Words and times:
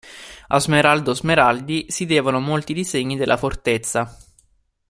A 0.47 0.59
Smeraldo 0.59 1.13
Smeraldi 1.13 1.85
si 1.89 2.07
devono 2.07 2.39
molti 2.39 2.73
disegni 2.73 3.15
della 3.17 3.37
fortezza. 3.37 4.17